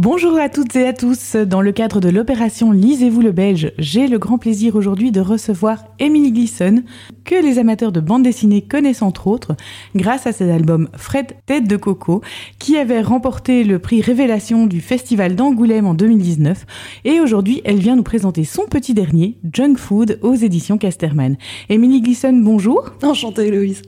Bonjour 0.00 0.38
à 0.38 0.48
toutes 0.48 0.76
et 0.76 0.86
à 0.86 0.92
tous. 0.92 1.34
Dans 1.34 1.60
le 1.60 1.72
cadre 1.72 1.98
de 1.98 2.08
l'opération 2.08 2.70
Lisez-vous 2.70 3.20
le 3.20 3.32
Belge, 3.32 3.72
j'ai 3.78 4.06
le 4.06 4.20
grand 4.20 4.38
plaisir 4.38 4.76
aujourd'hui 4.76 5.10
de 5.10 5.20
recevoir 5.20 5.86
Emily 5.98 6.30
Gleason, 6.30 6.84
que 7.24 7.34
les 7.34 7.58
amateurs 7.58 7.90
de 7.90 7.98
bande 7.98 8.22
dessinée 8.22 8.62
connaissent 8.62 9.02
entre 9.02 9.26
autres, 9.26 9.56
grâce 9.96 10.28
à 10.28 10.32
cet 10.32 10.50
album 10.50 10.88
Fred 10.96 11.34
Tête 11.46 11.66
de 11.66 11.74
Coco, 11.74 12.22
qui 12.60 12.78
avait 12.78 13.00
remporté 13.00 13.64
le 13.64 13.80
prix 13.80 14.00
Révélation 14.00 14.66
du 14.66 14.80
Festival 14.80 15.34
d'Angoulême 15.34 15.86
en 15.86 15.94
2019. 15.94 16.64
Et 17.04 17.18
aujourd'hui, 17.18 17.60
elle 17.64 17.80
vient 17.80 17.96
nous 17.96 18.04
présenter 18.04 18.44
son 18.44 18.66
petit 18.66 18.94
dernier, 18.94 19.36
Junk 19.52 19.78
Food, 19.78 20.20
aux 20.22 20.34
éditions 20.36 20.78
Casterman. 20.78 21.36
Emily 21.70 22.02
Gleason, 22.02 22.34
bonjour. 22.34 22.92
Enchantée, 23.02 23.48
Héloïse. 23.48 23.82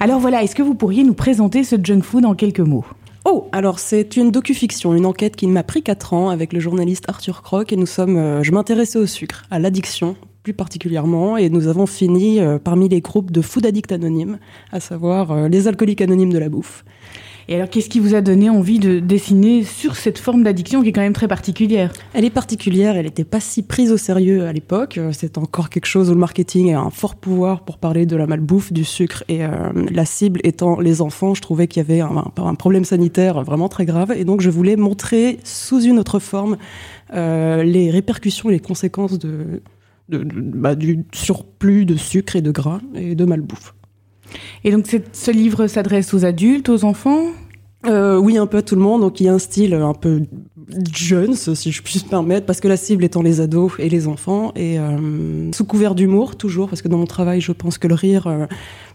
Alors 0.00 0.20
voilà, 0.20 0.42
est-ce 0.42 0.54
que 0.54 0.62
vous 0.62 0.74
pourriez 0.74 1.02
nous 1.02 1.14
présenter 1.14 1.64
ce 1.64 1.76
Junk 1.82 2.02
Food 2.02 2.26
en 2.26 2.34
quelques 2.34 2.60
mots? 2.60 2.84
Oh, 3.28 3.48
alors 3.50 3.80
c'est 3.80 4.16
une 4.16 4.30
docu-fiction, 4.30 4.94
une 4.94 5.04
enquête 5.04 5.34
qui 5.34 5.48
m'a 5.48 5.64
pris 5.64 5.82
4 5.82 6.14
ans 6.14 6.28
avec 6.30 6.52
le 6.52 6.60
journaliste 6.60 7.06
Arthur 7.08 7.42
Croc 7.42 7.72
et 7.72 7.76
nous 7.76 7.84
sommes, 7.84 8.16
euh, 8.16 8.44
je 8.44 8.52
m'intéressais 8.52 9.00
au 9.00 9.06
sucre, 9.06 9.42
à 9.50 9.58
l'addiction 9.58 10.14
plus 10.44 10.54
particulièrement 10.54 11.36
et 11.36 11.50
nous 11.50 11.66
avons 11.66 11.86
fini 11.86 12.38
euh, 12.38 12.60
parmi 12.60 12.88
les 12.88 13.00
groupes 13.00 13.32
de 13.32 13.42
food 13.42 13.66
addict 13.66 13.90
anonymes, 13.90 14.38
à 14.70 14.78
savoir 14.78 15.32
euh, 15.32 15.48
les 15.48 15.66
alcooliques 15.66 16.02
anonymes 16.02 16.32
de 16.32 16.38
la 16.38 16.48
bouffe. 16.48 16.84
Et 17.48 17.54
alors, 17.54 17.70
qu'est-ce 17.70 17.88
qui 17.88 18.00
vous 18.00 18.16
a 18.16 18.22
donné 18.22 18.50
envie 18.50 18.80
de 18.80 18.98
dessiner 18.98 19.62
sur 19.62 19.94
cette 19.94 20.18
forme 20.18 20.42
d'addiction 20.42 20.82
qui 20.82 20.88
est 20.88 20.92
quand 20.92 21.00
même 21.00 21.12
très 21.12 21.28
particulière? 21.28 21.92
Elle 22.12 22.24
est 22.24 22.30
particulière, 22.30 22.96
elle 22.96 23.04
n'était 23.04 23.24
pas 23.24 23.38
si 23.38 23.62
prise 23.62 23.92
au 23.92 23.96
sérieux 23.96 24.46
à 24.46 24.52
l'époque. 24.52 24.98
Euh, 24.98 25.10
c'est 25.12 25.38
encore 25.38 25.70
quelque 25.70 25.86
chose 25.86 26.10
où 26.10 26.14
le 26.14 26.18
marketing 26.18 26.74
a 26.74 26.80
un 26.80 26.90
fort 26.90 27.14
pouvoir 27.14 27.64
pour 27.64 27.78
parler 27.78 28.04
de 28.04 28.16
la 28.16 28.26
malbouffe, 28.26 28.72
du 28.72 28.84
sucre 28.84 29.22
et 29.28 29.44
euh, 29.44 29.48
la 29.92 30.04
cible 30.04 30.40
étant 30.42 30.80
les 30.80 31.00
enfants. 31.02 31.34
Je 31.34 31.42
trouvais 31.42 31.68
qu'il 31.68 31.82
y 31.82 31.86
avait 31.86 32.00
un, 32.00 32.54
problème 32.56 32.84
sanitaire 32.84 33.44
vraiment 33.44 33.68
très 33.68 33.84
grave 33.84 34.12
et 34.16 34.24
donc 34.24 34.40
je 34.40 34.50
voulais 34.50 34.74
montrer 34.74 35.38
sous 35.44 35.80
une 35.80 36.00
autre 36.00 36.18
forme 36.18 36.56
euh, 37.14 37.62
les 37.62 37.90
répercussions 37.90 38.48
et 38.48 38.54
les 38.54 38.60
conséquences 38.60 39.18
bah, 40.08 40.74
du 40.74 41.04
surplus 41.12 41.84
de 41.84 41.96
sucre 41.96 42.34
et 42.34 42.42
de 42.42 42.50
gras 42.50 42.80
et 42.94 43.14
de 43.14 43.24
malbouffe. 43.24 43.74
Et 44.66 44.72
donc 44.72 44.84
ce 45.12 45.30
livre 45.30 45.68
s'adresse 45.68 46.12
aux 46.12 46.24
adultes, 46.24 46.68
aux 46.68 46.84
enfants? 46.84 47.26
Euh, 47.86 48.18
oui, 48.18 48.36
un 48.36 48.46
peu 48.46 48.56
à 48.56 48.62
tout 48.62 48.74
le 48.74 48.80
monde. 48.80 49.00
Donc 49.00 49.20
il 49.20 49.26
y 49.26 49.28
a 49.28 49.32
un 49.32 49.38
style 49.38 49.74
un 49.74 49.94
peu 49.94 50.22
jeune, 50.92 51.34
si 51.34 51.70
je 51.70 51.82
puis 51.82 52.02
me 52.04 52.10
permettre, 52.10 52.46
parce 52.46 52.58
que 52.58 52.66
la 52.66 52.76
cible 52.76 53.04
étant 53.04 53.22
les 53.22 53.40
ados 53.40 53.74
et 53.78 53.88
les 53.88 54.08
enfants, 54.08 54.50
et 54.56 54.80
euh, 54.80 55.52
sous 55.52 55.64
couvert 55.64 55.94
d'humour 55.94 56.34
toujours, 56.34 56.68
parce 56.68 56.82
que 56.82 56.88
dans 56.88 56.98
mon 56.98 57.06
travail, 57.06 57.40
je 57.40 57.52
pense 57.52 57.78
que 57.78 57.86
le 57.86 57.94
rire 57.94 58.26
euh, 58.26 58.46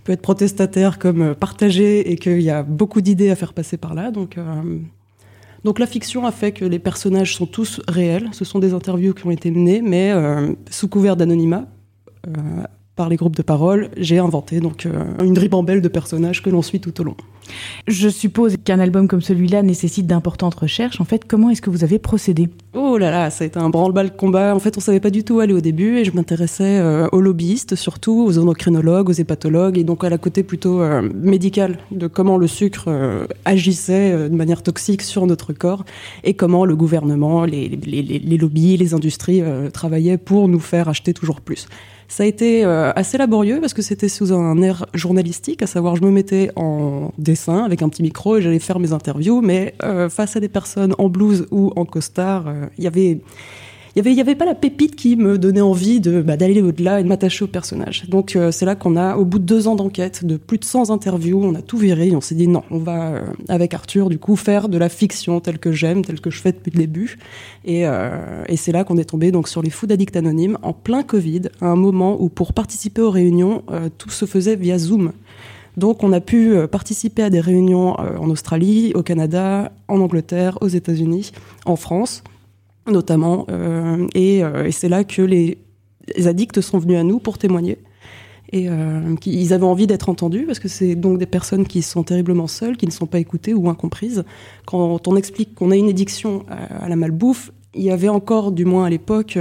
peut 0.04 0.12
être 0.12 0.22
protestataire 0.22 1.00
comme 1.00 1.36
partagé, 1.36 2.12
et 2.12 2.18
qu'il 2.18 2.42
y 2.42 2.50
a 2.50 2.64
beaucoup 2.64 3.00
d'idées 3.00 3.30
à 3.30 3.38
faire 3.38 3.54
passer 3.54 3.78
par 3.78 3.94
là. 3.94 4.12
Donc, 4.12 4.38
donc 5.64 5.80
la 5.80 5.88
fiction 5.88 6.26
a 6.26 6.34
fait 6.34 6.52
que 6.52 6.66
les 6.66 6.80
personnages 6.80 7.34
sont 7.34 7.46
tous 7.46 7.80
réels. 7.88 8.28
Ce 8.34 8.44
sont 8.44 8.60
des 8.60 8.74
interviews 8.74 9.14
qui 9.14 9.26
ont 9.26 9.32
été 9.32 9.50
menées, 9.52 9.82
mais 9.82 10.14
sous 10.70 10.90
couvert 10.90 11.16
d'anonymat 11.16 11.66
les 13.10 13.16
groupes 13.16 13.36
de 13.36 13.42
parole, 13.42 13.90
j'ai 13.98 14.20
inventé 14.20 14.60
donc 14.60 14.86
euh, 14.86 15.04
une 15.24 15.38
ribambelle 15.38 15.82
de 15.82 15.88
personnages 15.88 16.42
que 16.42 16.50
l'on 16.50 16.62
suit 16.62 16.80
tout 16.80 17.00
au 17.02 17.04
long. 17.04 17.16
Je 17.88 18.10
suppose 18.10 18.58
qu'un 18.64 18.80
album 18.80 19.08
comme 19.08 19.22
celui-là 19.22 19.64
nécessite 19.64 20.08
d'importantes 20.08 20.56
recherches. 20.56 21.02
En 21.02 21.06
fait, 21.06 21.26
comment 21.26 21.50
est-ce 21.50 21.62
que 21.62 21.70
vous 21.70 21.84
avez 21.84 22.00
procédé? 22.00 22.50
Oh 22.74 22.98
là 22.98 23.12
là, 23.12 23.30
ça 23.30 23.44
a 23.44 23.48
été 23.48 23.60
un 23.60 23.70
branle-bas 23.70 24.10
combat. 24.10 24.56
En 24.56 24.60
fait, 24.60 24.78
on 24.78 24.80
savait 24.80 25.00
pas 25.00 25.10
du 25.10 25.24
tout 25.24 25.36
où 25.36 25.40
aller 25.40 25.54
au 25.54 25.62
début 25.62 25.98
et 25.98 26.06
je 26.06 26.12
m'intéressais 26.12 26.80
euh, 26.80 27.08
aux 27.12 27.22
lobbyistes, 27.22 27.76
surtout 27.76 28.24
aux 28.26 28.38
endocrinologues, 28.38 29.10
aux 29.10 29.14
hépatologues 29.14 29.78
et 29.78 29.84
donc 29.84 30.04
à 30.04 30.10
la 30.10 30.18
côté 30.18 30.44
plutôt 30.44 30.82
euh, 30.82 31.02
médical 31.14 31.78
de 31.92 32.08
comment 32.08 32.38
le 32.38 32.48
sucre 32.48 32.86
euh, 32.88 33.26
agissait 33.46 34.30
de 34.30 34.36
manière 34.36 34.64
toxique 34.64 35.02
sur 35.02 35.28
notre 35.28 35.54
corps 35.54 35.84
et 36.24 36.34
comment 36.34 36.66
le 36.66 36.76
gouvernement, 36.76 37.46
les, 37.46 37.68
les, 37.68 38.02
les, 38.02 38.38
lobbies, 38.38 38.78
les 38.78 38.94
industries 38.94 39.42
travaillaient 39.74 40.18
pour 40.18 40.48
nous 40.48 40.60
faire 40.60 40.88
acheter 40.88 41.14
toujours 41.14 41.42
plus. 41.42 41.68
Ça 42.08 42.24
a 42.24 42.26
été 42.26 42.64
assez 42.64 43.18
laborieux 43.18 43.60
parce 43.62 43.74
que 43.74 43.82
c'était 43.82 44.10
sous 44.10 44.34
un 44.34 44.62
air 44.62 44.86
journalistique, 44.94 45.62
à 45.62 45.68
savoir 45.68 45.96
je 45.96 46.04
me 46.04 46.12
mettais 46.12 46.52
en 46.56 47.12
avec 47.48 47.82
un 47.82 47.90
petit 47.90 48.04
micro 48.04 48.38
et 48.38 48.42
j'allais 48.42 48.60
faire 48.60 48.80
mes 48.80 48.94
interviews, 48.94 49.42
mais 49.42 49.74
euh, 49.84 50.10
face 50.10 50.36
à 50.36 50.40
des 50.40 50.50
personnes 50.50 50.96
en 50.98 51.10
blouse 51.10 51.48
ou 51.52 51.72
en 51.76 51.86
costard, 51.86 52.46
il 52.78 52.82
euh, 52.82 52.84
y 52.84 52.88
avait 52.88 53.20
il 53.94 54.00
y 54.00 54.00
avait, 54.00 54.12
il 54.14 54.18
y 54.18 54.22
avait 54.22 54.36
pas 54.36 54.46
la 54.46 54.56
pépite 54.56 54.96
qui 54.96 55.18
me 55.18 55.38
donnait 55.38 55.60
envie 55.60 56.00
de 56.00 56.22
bah, 56.22 56.38
d'aller 56.38 56.62
au-delà 56.62 57.02
et 57.02 57.04
de 57.04 57.10
m'attacher 57.10 57.44
au 57.44 57.48
personnage. 57.48 58.06
Donc 58.08 58.38
euh, 58.38 58.50
c'est 58.50 58.66
là 58.66 58.76
qu'on 58.76 58.96
a, 58.96 59.18
au 59.18 59.26
bout 59.26 59.38
de 59.38 59.44
deux 59.44 59.68
ans 59.68 59.76
d'enquête, 59.76 60.24
de 60.24 60.38
plus 60.38 60.58
de 60.58 60.64
100 60.64 60.92
interviews, 60.92 61.44
on 61.44 61.56
a 61.56 61.62
tout 61.62 61.78
viré. 61.78 62.08
Et 62.08 62.16
on 62.16 62.22
s'est 62.22 62.36
dit 62.36 62.48
non, 62.48 62.64
on 62.72 62.78
va 62.78 63.22
avec 63.50 63.74
Arthur 63.74 64.08
du 64.08 64.18
coup 64.18 64.38
faire 64.38 64.70
de 64.70 64.78
la 64.78 64.88
fiction 64.88 65.42
telle 65.42 65.60
que 65.60 65.74
j'aime, 65.74 66.06
telle 66.06 66.22
que 66.22 66.30
je 66.30 66.40
fais 66.40 66.54
depuis 66.54 66.72
le 66.72 66.78
début. 66.78 67.18
Et, 67.66 67.84
c'est 68.56 68.72
là 68.72 68.84
qu'on 68.84 68.98
est 68.98 69.06
tombé 69.06 69.32
donc 69.32 69.50
sur 69.50 69.62
les 69.62 69.72
food 69.72 69.92
addicts 69.92 70.16
anonymes 70.16 70.58
en 70.62 70.72
plein 70.72 71.04
Covid, 71.04 71.50
à 71.60 71.66
un 71.66 71.76
moment 71.76 72.16
où 72.22 72.30
pour 72.30 72.54
participer 72.54 73.02
aux 73.02 73.12
réunions, 73.12 73.64
tout 73.98 74.12
se 74.12 74.26
faisait 74.26 74.56
via 74.56 74.78
Zoom. 74.78 75.12
Donc 75.78 76.04
on 76.04 76.12
a 76.12 76.20
pu 76.20 76.54
euh, 76.54 76.68
participer 76.68 77.24
à 77.24 77.30
des 77.30 77.40
réunions 77.40 78.00
euh, 78.00 78.18
en 78.18 78.30
Australie, 78.30 78.92
au 78.96 79.04
Canada, 79.04 79.72
en 79.88 80.00
Angleterre, 80.00 80.58
aux 80.62 80.68
États-Unis, 80.68 81.32
en 81.66 81.76
France 81.76 82.24
notamment. 82.88 83.46
Euh, 83.50 84.08
et, 84.16 84.42
c'est 84.72 84.90
là 84.90 85.04
que 85.04 85.22
les, 85.22 85.60
addicts 86.26 86.62
sont 86.62 86.80
venus 86.80 86.98
à 86.98 87.04
nous 87.04 87.20
pour 87.20 87.38
témoigner. 87.38 87.78
Et 88.52 88.68
ils 89.26 89.54
avaient 89.54 89.66
envie 89.66 89.88
d'être 89.88 90.10
entendus 90.10 90.46
parce 90.46 90.60
que 90.60 90.68
c'est 90.68 90.96
donc 90.96 91.20
des 91.20 91.28
personnes 91.28 91.66
qui 91.66 91.84
sont 91.84 92.04
terriblement 92.04 92.48
seules, 92.48 92.76
qui 92.76 92.88
ne 92.88 92.92
sont 92.92 93.06
pas 93.06 93.20
écoutées 93.20 93.54
ou 93.54 93.70
incomprises. 93.70 94.26
Quand 94.66 95.08
on 95.08 95.16
explique 95.16 95.56
qu'on 95.56 95.72
a 95.72 95.76
une 95.78 95.88
addiction 95.88 96.44
à, 96.50 96.90
la 96.90 96.96
malbouffe, 96.98 97.52
il 97.76 97.84
y 97.84 97.92
avait 97.92 98.10
encore, 98.10 98.52
du 98.52 98.66
moins 98.66 98.86
à 98.86 98.90
l'époque, 98.90 99.38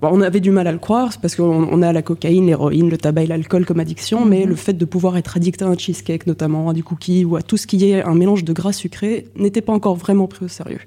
on 0.00 0.20
avait 0.20 0.40
du 0.40 0.50
mal 0.50 0.66
à 0.66 0.72
le 0.72 0.78
croire 0.78 1.10
parce 1.20 1.36
qu'on 1.36 1.68
on 1.70 1.82
a 1.82 1.92
la 1.92 2.02
cocaïne, 2.02 2.46
l'héroïne, 2.46 2.88
le 2.88 2.96
tabac 2.96 3.24
et 3.24 3.26
l'alcool 3.26 3.66
comme 3.66 3.80
addiction, 3.80 4.24
mmh. 4.24 4.28
mais 4.28 4.44
le 4.44 4.54
fait 4.54 4.72
de 4.72 4.84
pouvoir 4.84 5.16
être 5.16 5.36
addict 5.36 5.60
à 5.62 5.66
un 5.66 5.76
cheesecake 5.76 6.26
notamment, 6.26 6.70
à 6.70 6.72
du 6.72 6.82
cookie 6.82 7.24
ou 7.24 7.36
à 7.36 7.42
tout 7.42 7.56
ce 7.56 7.66
qui 7.66 7.90
est 7.90 8.02
un 8.02 8.14
mélange 8.14 8.44
de 8.44 8.52
gras 8.52 8.72
sucré 8.72 9.26
n'était 9.36 9.60
pas 9.60 9.72
encore 9.72 9.96
vraiment 9.96 10.26
pris 10.26 10.46
au 10.46 10.48
sérieux. 10.48 10.80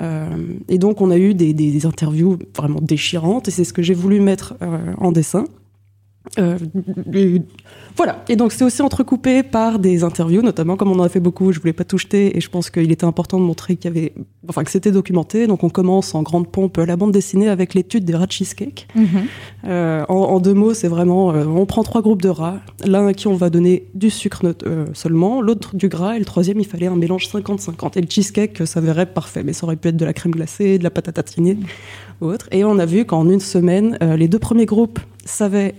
Euh, 0.00 0.28
et 0.68 0.78
donc 0.78 1.00
on 1.00 1.10
a 1.10 1.18
eu 1.18 1.34
des, 1.34 1.52
des, 1.52 1.72
des 1.72 1.86
interviews 1.86 2.38
vraiment 2.56 2.80
déchirantes 2.80 3.48
et 3.48 3.50
c'est 3.50 3.64
ce 3.64 3.72
que 3.72 3.82
j'ai 3.82 3.94
voulu 3.94 4.20
mettre 4.20 4.54
euh, 4.62 4.94
en 4.98 5.12
dessin. 5.12 5.44
Euh, 6.38 6.58
et, 7.14 7.40
voilà. 7.96 8.24
Et 8.28 8.36
donc 8.36 8.52
c'est 8.52 8.64
aussi 8.64 8.82
entrecoupé 8.82 9.42
par 9.42 9.78
des 9.78 10.04
interviews, 10.04 10.42
notamment 10.42 10.76
comme 10.76 10.90
on 10.90 10.98
en 10.98 11.04
a 11.04 11.08
fait 11.08 11.20
beaucoup. 11.20 11.52
Je 11.52 11.60
voulais 11.60 11.72
pas 11.72 11.84
tout 11.84 11.98
jeter 11.98 12.36
et 12.36 12.40
je 12.40 12.48
pense 12.50 12.70
qu'il 12.70 12.90
était 12.92 13.06
important 13.06 13.38
de 13.38 13.44
montrer 13.44 13.76
qu'il 13.76 13.92
y 13.92 13.96
avait, 13.96 14.12
enfin 14.48 14.62
que 14.64 14.70
c'était 14.70 14.92
documenté. 14.92 15.46
Donc 15.46 15.64
on 15.64 15.70
commence 15.70 16.14
en 16.14 16.22
grande 16.22 16.48
pompe 16.48 16.76
la 16.78 16.96
bande 16.96 17.12
dessinée 17.12 17.48
avec 17.48 17.74
l'étude 17.74 18.04
des 18.04 18.14
rats 18.14 18.26
de 18.26 18.32
cheesecake. 18.32 18.88
Mm 18.94 19.04
-hmm. 19.04 20.04
en, 20.08 20.14
en, 20.14 20.40
deux 20.40 20.54
mots, 20.54 20.74
c'est 20.74 20.88
vraiment, 20.88 21.32
euh, 21.32 21.44
on 21.46 21.66
prend 21.66 21.82
trois 21.82 22.02
groupes 22.02 22.22
de 22.22 22.28
rats, 22.28 22.60
l'un 22.84 23.06
à 23.06 23.14
qui 23.14 23.26
on 23.26 23.34
va 23.34 23.50
donner 23.50 23.86
du 23.94 24.10
sucre 24.10 24.42
euh, 24.44 24.86
seulement, 24.92 25.40
l'autre 25.40 25.76
du 25.76 25.88
gras 25.88 26.14
et 26.16 26.18
le 26.18 26.24
troisième 26.24 26.60
il 26.60 26.66
fallait 26.66 26.86
un 26.86 26.96
mélange 26.96 27.26
50-50. 27.28 27.98
Et 27.98 28.02
le 28.02 28.10
cheesecake 28.10 28.66
s'avérait 28.66 29.06
parfait, 29.06 29.42
mais 29.42 29.52
ça 29.52 29.64
aurait 29.66 29.76
pu 29.76 29.88
être 29.88 29.96
de 29.96 30.04
la 30.04 30.12
crème 30.12 30.32
glacée, 30.32 30.78
de 30.78 30.84
la 30.84 30.90
pâte 30.90 31.08
à 31.08 31.12
tartiner 31.12 31.56
ou 32.20 32.26
autre. 32.26 32.46
Et 32.52 32.64
on 32.64 32.78
a 32.78 32.86
vu 32.86 33.04
qu'en 33.04 33.28
une 33.28 33.40
semaine, 33.40 33.98
les 34.22 34.28
deux 34.28 34.38
premiers 34.38 34.66
groupes 34.66 35.00
savaient 35.24 35.74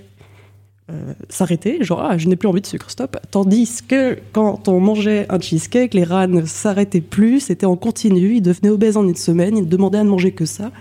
euh, 0.89 1.13
s'arrêter, 1.29 1.83
genre 1.83 2.01
ah, 2.01 2.17
je 2.17 2.27
n'ai 2.27 2.35
plus 2.35 2.47
envie 2.47 2.61
de 2.61 2.67
sucre, 2.67 2.89
stop. 2.89 3.17
Tandis 3.31 3.81
que 3.87 4.17
quand 4.33 4.67
on 4.67 4.79
mangeait 4.79 5.25
un 5.29 5.39
cheesecake, 5.39 5.93
les 5.93 6.03
rats 6.03 6.27
ne 6.27 6.45
s'arrêtaient 6.45 7.01
plus, 7.01 7.41
c'était 7.41 7.65
en 7.65 7.75
continu, 7.75 8.35
ils 8.35 8.41
devenaient 8.41 8.69
obèses 8.69 8.97
en 8.97 9.07
une 9.07 9.15
semaine, 9.15 9.57
ils 9.57 9.67
demandaient 9.67 9.99
à 9.99 10.03
ne 10.03 10.09
manger 10.09 10.31
que 10.31 10.45
ça, 10.45 10.71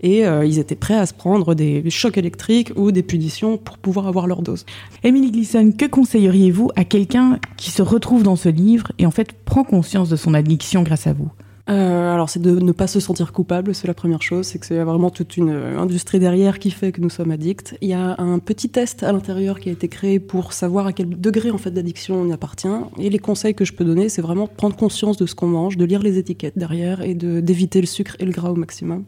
et 0.00 0.26
euh, 0.26 0.44
ils 0.44 0.58
étaient 0.58 0.74
prêts 0.74 0.96
à 0.96 1.06
se 1.06 1.14
prendre 1.14 1.54
des 1.54 1.88
chocs 1.90 2.18
électriques 2.18 2.72
ou 2.76 2.92
des 2.92 3.02
punitions 3.02 3.56
pour 3.56 3.78
pouvoir 3.78 4.08
avoir 4.08 4.26
leur 4.26 4.42
dose. 4.42 4.66
Émilie 5.04 5.30
Glisson, 5.30 5.72
que 5.76 5.86
conseilleriez-vous 5.86 6.70
à 6.76 6.84
quelqu'un 6.84 7.38
qui 7.56 7.70
se 7.70 7.82
retrouve 7.82 8.22
dans 8.22 8.36
ce 8.36 8.48
livre 8.48 8.92
et 8.98 9.06
en 9.06 9.10
fait 9.10 9.32
prend 9.32 9.64
conscience 9.64 10.08
de 10.08 10.16
son 10.16 10.34
addiction 10.34 10.82
grâce 10.82 11.06
à 11.06 11.12
vous? 11.12 11.30
Euh, 11.70 12.12
alors, 12.12 12.28
c'est 12.28 12.42
de 12.42 12.58
ne 12.58 12.72
pas 12.72 12.88
se 12.88 12.98
sentir 12.98 13.32
coupable, 13.32 13.74
c'est 13.74 13.86
la 13.86 13.94
première 13.94 14.22
chose. 14.22 14.46
C'est 14.46 14.58
que 14.58 14.66
c'est 14.66 14.82
vraiment 14.82 15.10
toute 15.10 15.36
une 15.36 15.50
industrie 15.50 16.18
derrière 16.18 16.58
qui 16.58 16.70
fait 16.70 16.90
que 16.90 17.00
nous 17.00 17.10
sommes 17.10 17.30
addicts. 17.30 17.76
Il 17.80 17.88
y 17.88 17.94
a 17.94 18.20
un 18.20 18.38
petit 18.40 18.68
test 18.68 19.02
à 19.02 19.12
l'intérieur 19.12 19.60
qui 19.60 19.68
a 19.68 19.72
été 19.72 19.88
créé 19.88 20.18
pour 20.18 20.52
savoir 20.52 20.86
à 20.86 20.92
quel 20.92 21.20
degré 21.20 21.50
en 21.50 21.58
fait 21.58 21.70
d'addiction 21.70 22.16
on 22.16 22.26
y 22.26 22.32
appartient. 22.32 22.66
Et 22.98 23.10
les 23.10 23.18
conseils 23.18 23.54
que 23.54 23.64
je 23.64 23.72
peux 23.72 23.84
donner, 23.84 24.08
c'est 24.08 24.22
vraiment 24.22 24.48
prendre 24.48 24.76
conscience 24.76 25.16
de 25.16 25.26
ce 25.26 25.34
qu'on 25.34 25.46
mange, 25.46 25.76
de 25.76 25.84
lire 25.84 26.02
les 26.02 26.18
étiquettes 26.18 26.58
derrière 26.58 27.00
et 27.02 27.14
de 27.14 27.40
d'éviter 27.40 27.80
le 27.80 27.86
sucre 27.86 28.16
et 28.18 28.24
le 28.24 28.32
gras 28.32 28.50
au 28.50 28.56
maximum. 28.56 29.04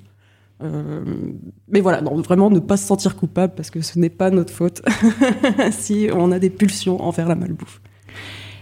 Euh, 0.62 1.02
mais 1.68 1.80
voilà, 1.80 2.00
non, 2.00 2.14
vraiment 2.20 2.50
ne 2.50 2.60
pas 2.60 2.76
se 2.76 2.86
sentir 2.86 3.16
coupable 3.16 3.54
parce 3.56 3.70
que 3.70 3.80
ce 3.80 3.98
n'est 3.98 4.10
pas 4.10 4.30
notre 4.30 4.52
faute 4.52 4.82
si 5.72 6.08
on 6.14 6.30
a 6.30 6.38
des 6.38 6.50
pulsions 6.50 7.02
envers 7.02 7.28
la 7.28 7.34
malbouffe. 7.34 7.80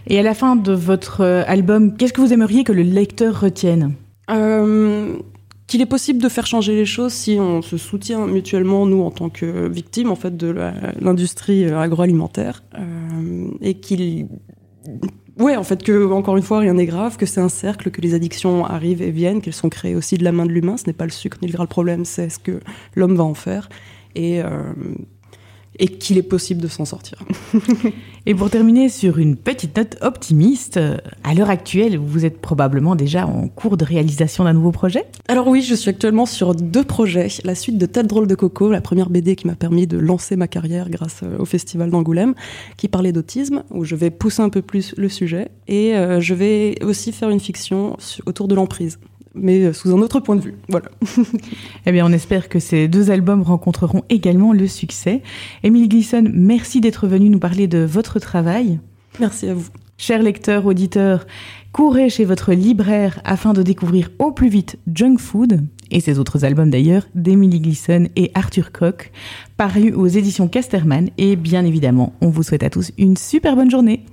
Et 0.07 0.19
à 0.19 0.23
la 0.23 0.33
fin 0.33 0.55
de 0.55 0.73
votre 0.73 1.21
euh, 1.21 1.43
album, 1.47 1.95
qu'est-ce 1.95 2.13
que 2.13 2.21
vous 2.21 2.33
aimeriez 2.33 2.63
que 2.63 2.73
le 2.73 2.81
lecteur 2.81 3.39
retienne? 3.39 3.93
Euh, 4.29 5.15
Qu'il 5.67 5.81
est 5.81 5.87
possible 5.87 6.21
de 6.21 6.29
faire 6.29 6.45
changer 6.45 6.75
les 6.75 6.85
choses 6.85 7.13
si 7.13 7.37
on 7.39 7.61
se 7.61 7.77
soutient 7.77 8.27
mutuellement, 8.27 8.85
nous, 8.85 9.01
en 9.01 9.11
tant 9.11 9.29
que 9.29 9.67
victimes 9.67 10.11
en 10.11 10.15
fait, 10.15 10.35
de 10.35 10.53
l'industrie 10.99 11.65
agroalimentaire, 11.65 12.63
euh, 12.77 13.47
et 13.61 13.75
qu'il 13.75 14.27
ouais, 15.39 15.55
en 15.55 15.63
fait, 15.63 15.81
que 15.83 16.11
encore 16.11 16.37
une 16.37 16.43
fois, 16.43 16.59
rien 16.59 16.73
n'est 16.73 16.85
grave, 16.85 17.17
que 17.17 17.25
c'est 17.25 17.41
un 17.41 17.49
cercle, 17.49 17.89
que 17.89 18.01
les 18.01 18.13
addictions 18.13 18.65
arrivent 18.65 19.01
et 19.01 19.11
viennent, 19.11 19.41
qu'elles 19.41 19.53
sont 19.53 19.69
créées 19.69 19.95
aussi 19.95 20.17
de 20.17 20.23
la 20.23 20.31
main 20.31 20.45
de 20.45 20.51
l'humain. 20.51 20.77
Ce 20.77 20.83
n'est 20.85 20.93
pas 20.93 21.05
le 21.05 21.11
sucre 21.11 21.37
ni 21.41 21.47
le 21.47 21.53
gras 21.53 21.63
le 21.63 21.69
problème, 21.69 22.03
c'est 22.03 22.29
ce 22.29 22.39
que 22.39 22.59
l'homme 22.95 23.15
va 23.15 23.23
en 23.23 23.33
faire. 23.33 23.69
Et, 24.15 24.41
et 25.79 25.87
qu'il 25.87 26.17
est 26.17 26.23
possible 26.23 26.61
de 26.61 26.67
s'en 26.67 26.85
sortir. 26.85 27.19
et 28.25 28.35
pour 28.35 28.49
terminer 28.49 28.89
sur 28.89 29.17
une 29.17 29.35
petite 29.35 29.75
note 29.77 29.97
optimiste, 30.01 30.79
à 31.23 31.33
l'heure 31.33 31.49
actuelle, 31.49 31.97
vous 31.97 32.25
êtes 32.25 32.39
probablement 32.39 32.95
déjà 32.95 33.25
en 33.25 33.47
cours 33.47 33.77
de 33.77 33.85
réalisation 33.85 34.43
d'un 34.43 34.53
nouveau 34.53 34.71
projet? 34.71 35.05
Alors 35.27 35.47
oui, 35.47 35.61
je 35.61 35.75
suis 35.75 35.89
actuellement 35.89 36.25
sur 36.25 36.55
deux 36.55 36.83
projets. 36.83 37.27
La 37.43 37.55
suite 37.55 37.77
de 37.77 37.85
Tête 37.85 38.07
drôle 38.07 38.27
de 38.27 38.35
coco, 38.35 38.71
la 38.71 38.81
première 38.81 39.09
BD 39.09 39.35
qui 39.35 39.47
m'a 39.47 39.55
permis 39.55 39.87
de 39.87 39.97
lancer 39.97 40.35
ma 40.35 40.47
carrière 40.47 40.89
grâce 40.89 41.21
euh, 41.23 41.37
au 41.39 41.45
festival 41.45 41.89
d'Angoulême, 41.89 42.33
qui 42.77 42.87
parlait 42.87 43.11
d'autisme, 43.11 43.63
où 43.71 43.85
je 43.85 43.95
vais 43.95 44.09
pousser 44.09 44.41
un 44.41 44.49
peu 44.49 44.61
plus 44.61 44.93
le 44.97 45.09
sujet. 45.09 45.49
Et 45.67 45.95
euh, 45.95 46.19
je 46.19 46.33
vais 46.33 46.83
aussi 46.83 47.11
faire 47.11 47.29
une 47.29 47.39
fiction 47.39 47.97
autour 48.25 48.47
de 48.47 48.55
l'emprise 48.55 48.99
mais 49.35 49.63
euh, 49.63 49.73
sous 49.73 49.95
un 49.95 50.01
autre 50.01 50.19
point 50.19 50.35
de 50.35 50.41
vue. 50.41 50.55
Voilà. 50.69 50.87
eh 51.85 51.91
bien, 51.91 52.05
on 52.05 52.11
espère 52.11 52.49
que 52.49 52.59
ces 52.59 52.87
deux 52.87 53.11
albums 53.11 53.41
rencontreront 53.41 54.03
également 54.09 54.53
le 54.53 54.67
succès. 54.67 55.21
Émilie 55.63 55.89
Glisson, 55.89 56.29
merci 56.33 56.81
d'être 56.81 57.07
venue 57.07 57.29
nous 57.29 57.39
parler 57.39 57.67
de 57.67 57.79
votre 57.79 58.19
travail. 58.19 58.79
Merci 59.19 59.49
à 59.49 59.53
vous. 59.53 59.67
Chers 59.97 60.23
lecteurs, 60.23 60.65
auditeurs, 60.65 61.25
courez 61.71 62.09
chez 62.09 62.25
votre 62.25 62.51
libraire 62.53 63.21
afin 63.23 63.53
de 63.53 63.61
découvrir 63.61 64.09
au 64.19 64.31
plus 64.31 64.49
vite 64.49 64.77
Junk 64.93 65.17
Food 65.17 65.61
et 65.91 65.99
ses 65.99 66.17
autres 66.19 66.43
albums 66.43 66.71
d'ailleurs 66.71 67.03
d'Emily 67.13 67.59
Gleason 67.59 68.07
et 68.15 68.31
Arthur 68.33 68.71
Koch, 68.71 69.11
parus 69.55 69.93
aux 69.95 70.07
éditions 70.07 70.47
Casterman. 70.47 71.09
Et 71.17 71.35
bien 71.35 71.63
évidemment, 71.63 72.13
on 72.21 72.29
vous 72.29 72.43
souhaite 72.43 72.63
à 72.63 72.69
tous 72.69 72.91
une 72.97 73.15
super 73.15 73.55
bonne 73.55 73.71
journée. 73.71 74.03